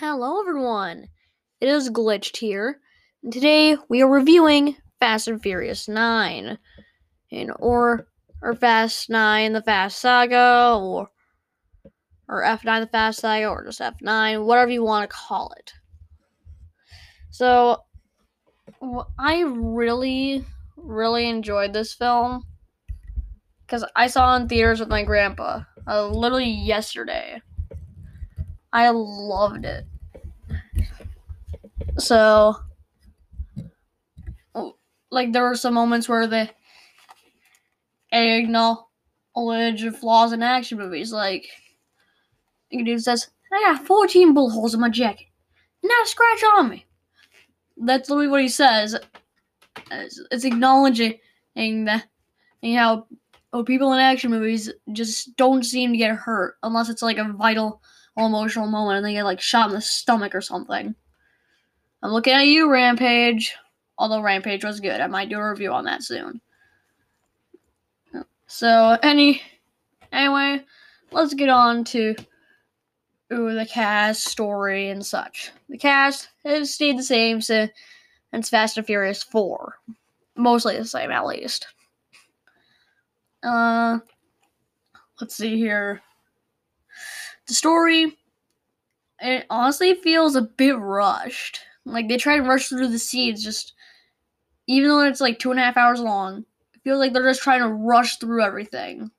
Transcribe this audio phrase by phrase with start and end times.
[0.00, 1.06] Hello, everyone.
[1.60, 2.80] It is Glitched here,
[3.22, 6.58] and today we are reviewing Fast and Furious 9,
[7.30, 8.08] and or
[8.42, 11.10] or Fast 9: The Fast Saga, or
[12.28, 15.72] or F9: The Fast Saga, or just F9, whatever you want to call it.
[17.30, 17.84] So,
[19.16, 20.44] I really,
[20.76, 22.42] really enjoyed this film
[23.64, 27.40] because I saw in theaters with my grandpa uh, literally yesterday.
[28.74, 29.86] I loved it.
[31.96, 32.56] So,
[35.10, 36.50] like, there were some moments where they
[38.10, 38.84] acknowledge
[40.00, 41.12] flaws in action movies.
[41.12, 41.46] Like,
[42.70, 45.28] the dude says, I got 14 bullet holes in my jacket,
[45.84, 46.84] not a scratch on me.
[47.76, 48.96] That's literally what he says.
[49.92, 51.20] It's, it's acknowledging
[51.54, 52.06] that
[52.60, 53.06] you know
[53.66, 57.80] people in action movies just don't seem to get hurt unless it's like a vital
[58.16, 60.94] emotional moment and they get like shot in the stomach or something.
[62.02, 63.54] I'm looking at you, Rampage.
[63.96, 66.40] Although Rampage was good, I might do a review on that soon.
[68.46, 69.42] So any
[70.12, 70.64] anyway,
[71.10, 72.14] let's get on to
[73.32, 75.50] ooh, the cast, story, and such.
[75.68, 77.70] The cast has stayed the same since
[78.48, 79.74] Fast and Furious 4.
[80.36, 81.66] Mostly the same, at least.
[83.42, 83.98] Uh,
[85.20, 86.00] let's see here.
[87.46, 88.16] The story,
[89.20, 91.60] it honestly feels a bit rushed.
[91.84, 93.74] Like they try to rush through the scenes, just
[94.66, 96.44] even though it's like two and a half hours long.
[96.74, 99.10] It feels like they're just trying to rush through everything.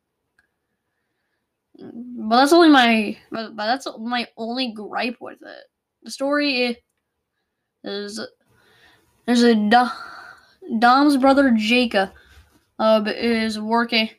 [1.78, 5.66] But that's only my, but, that's my only gripe with it.
[6.04, 6.78] The story
[7.84, 8.20] is
[9.26, 9.56] there's a
[10.80, 12.12] Dom's brother Jacob
[12.80, 14.10] uh, is working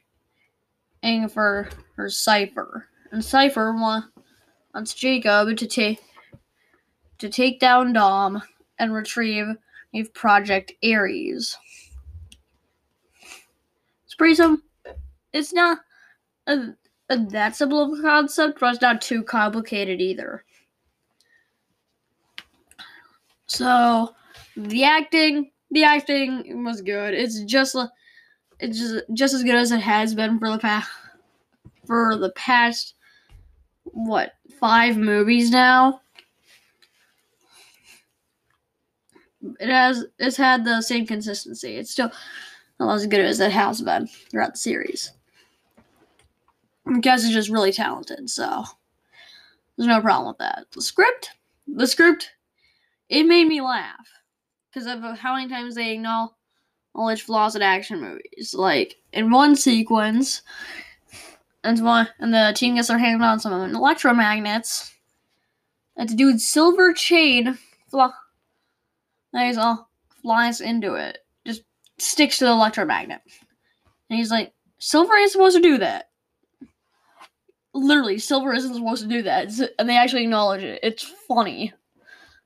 [1.31, 6.01] for for Cipher, and Cipher wants Jacob to take
[7.19, 8.43] to take down Dom
[8.79, 9.57] and retrieve
[10.13, 11.57] Project Ares.
[14.05, 14.63] It's pretty simple.
[15.33, 15.79] It's not
[16.47, 16.75] a,
[17.09, 20.45] a, that simple of a concept, but it's not too complicated either.
[23.47, 24.15] So
[24.57, 27.15] the acting, the acting was good.
[27.15, 27.77] It's just
[28.59, 30.91] it's just just as good as it has been for the past
[31.87, 32.96] for the past
[33.97, 36.03] what five movies now.
[39.59, 41.77] It has it's had the same consistency.
[41.77, 42.13] It's still
[42.79, 45.13] not as good as it has been throughout the series.
[47.01, 48.65] Guys is just really talented, so
[49.77, 50.67] there's no problem with that.
[50.73, 51.31] The script,
[51.67, 52.31] the script,
[53.09, 54.07] it made me laugh
[54.71, 58.55] because of how many times they acknowledge flaws in action movies.
[58.55, 60.43] Like in one sequence,
[61.67, 64.93] and one and the team gets their hands on some electromagnets.
[65.97, 69.89] And the dude silver chain flies all
[70.23, 71.19] flies into it.
[71.47, 71.63] Just
[71.99, 73.21] sticks to the electromagnet.
[74.11, 76.11] And he's like, Silver ain't supposed to do that.
[77.75, 79.49] Literally, Silver isn't supposed to do that.
[79.79, 80.81] And they actually acknowledge it.
[80.83, 81.73] It's funny.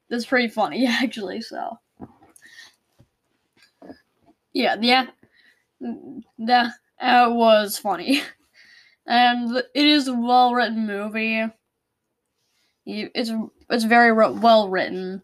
[0.08, 1.78] That's pretty funny, actually, so.
[4.52, 5.06] Yeah, yeah.
[6.38, 8.22] That was funny.
[9.10, 11.44] Um, and it is a well written movie.
[12.86, 13.32] It's
[13.68, 15.22] it's very well written,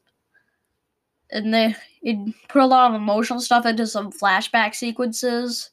[1.31, 5.71] and they it put a lot of emotional stuff into some flashback sequences.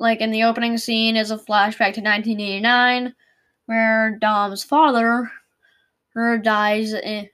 [0.00, 3.14] Like in the opening scene is a flashback to 1989,
[3.66, 5.30] where Dom's father,
[6.14, 7.28] her dies in,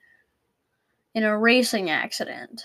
[1.15, 2.63] in a racing accident,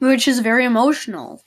[0.00, 1.42] which is very emotional.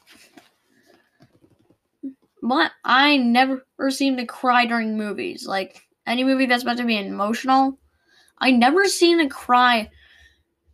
[2.41, 5.45] But I never seem to cry during movies.
[5.45, 7.77] Like any movie that's meant to be emotional,
[8.39, 9.89] I never seen a cry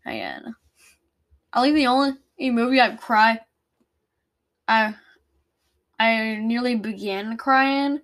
[0.06, 0.56] again.
[1.52, 3.40] I think the only a movie I've cried,
[4.68, 4.96] I
[6.00, 8.00] I nearly began crying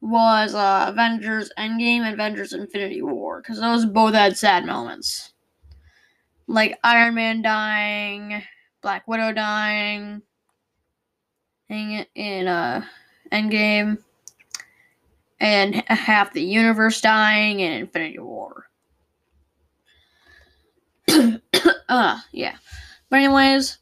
[0.00, 5.34] was uh, Avengers Endgame and Avengers Infinity War because those both had sad moments,
[6.46, 8.42] like Iron Man dying,
[8.82, 10.22] Black Widow dying,
[11.70, 12.84] in, in uh,
[13.32, 13.98] Endgame,
[15.40, 18.66] and half the universe dying in Infinity War.
[21.88, 22.56] uh, yeah.
[23.08, 23.78] But anyways,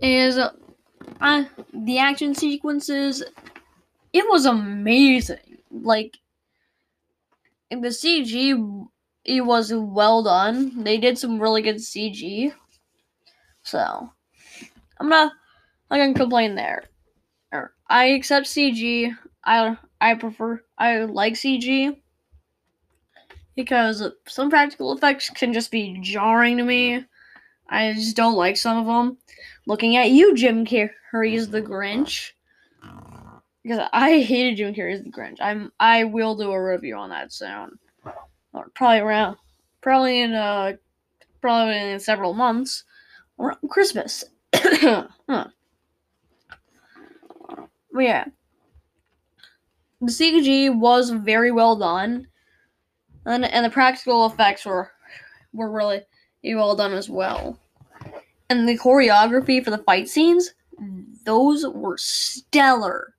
[0.00, 3.22] is uh, the action sequences.
[4.12, 5.58] It was amazing.
[5.70, 6.16] Like
[7.70, 8.86] the CG,
[9.24, 10.84] it was well done.
[10.84, 12.52] They did some really good CG.
[13.62, 14.13] So
[15.04, 15.32] I'm not
[15.90, 16.84] not gonna complain there.
[17.90, 19.14] I accept CG.
[19.44, 22.00] I I prefer I like CG
[23.54, 27.04] because some practical effects can just be jarring to me.
[27.68, 29.18] I just don't like some of them.
[29.66, 32.30] Looking at you, Jim Carrey's The Grinch.
[33.62, 35.36] Because I hated Jim Carrey's The Grinch.
[35.38, 37.78] I'm I will do a review on that soon.
[38.54, 39.36] Or probably around
[39.82, 40.72] probably in uh
[41.42, 42.84] probably in several months.
[43.68, 44.24] Christmas.
[44.64, 45.46] Huh.
[47.92, 48.24] But yeah.
[50.00, 52.26] The CG was very well done.
[53.26, 54.90] And and the practical effects were
[55.52, 56.02] were really
[56.44, 57.58] well done as well.
[58.50, 60.52] And the choreography for the fight scenes,
[61.24, 63.14] those were stellar.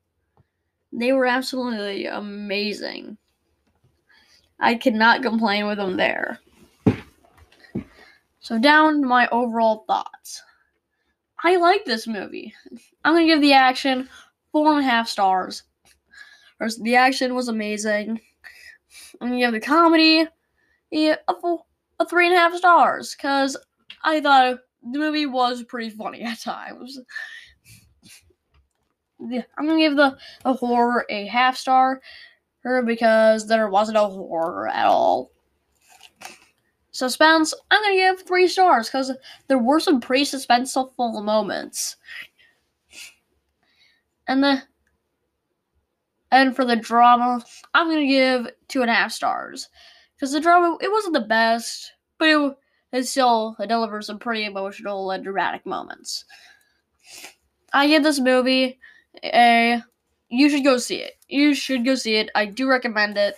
[0.92, 3.18] They were absolutely amazing.
[4.60, 6.40] I cannot complain with them there.
[8.40, 10.44] So down to my overall thoughts.
[11.46, 12.56] I like this movie.
[13.04, 14.10] I'm gonna give the action
[14.52, 15.62] four and a half stars.
[16.58, 18.20] First, the action was amazing.
[19.22, 20.26] I'm gonna give the comedy
[20.92, 21.68] a, full,
[22.00, 23.56] a three and a half stars because
[24.04, 24.58] I thought
[24.92, 27.00] the movie was pretty funny at times.
[29.20, 32.02] Yeah, I'm gonna give the, the horror a half star
[32.64, 35.30] because there wasn't a horror at all.
[36.96, 39.12] Suspense, I'm gonna give three stars because
[39.50, 41.98] there were some pretty suspenseful moments.
[44.30, 44.64] And the
[46.32, 47.44] and for the drama,
[47.74, 49.68] I'm gonna give two and a half stars
[50.16, 52.58] because the drama it wasn't the best, but it,
[52.94, 56.24] it still it delivers some pretty emotional and dramatic moments.
[57.74, 58.80] I give this movie
[59.22, 59.84] a.
[60.30, 61.16] You should go see it.
[61.28, 62.30] You should go see it.
[62.36, 63.36] I do recommend it.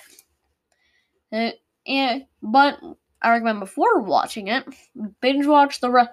[1.31, 2.79] it and, but
[3.21, 4.65] I recommend before watching it,
[5.21, 6.11] binge watch the rest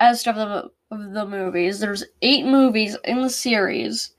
[0.00, 1.80] uh, of the of the movies.
[1.80, 4.12] There's eight movies in the series,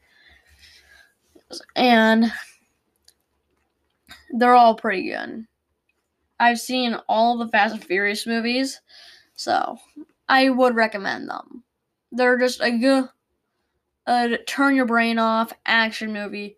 [1.76, 2.32] and
[4.32, 5.46] they're all pretty good.
[6.40, 8.80] I've seen all the Fast and Furious movies,
[9.36, 9.78] so
[10.28, 11.64] I would recommend them.
[12.12, 13.10] They're just a good,
[14.06, 16.58] a turn your brain off action movie.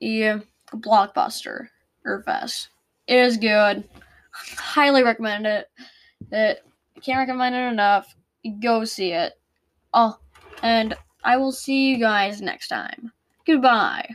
[0.00, 0.40] Yeah,
[0.74, 1.68] blockbuster
[2.04, 2.68] or fest.
[3.06, 3.88] It is good.
[4.32, 5.70] Highly recommend it.
[6.30, 6.64] It
[7.00, 8.14] can't recommend it enough.
[8.60, 9.34] Go see it.
[9.94, 10.18] Oh,
[10.62, 10.94] and
[11.24, 13.12] I will see you guys next time.
[13.46, 14.08] Goodbye.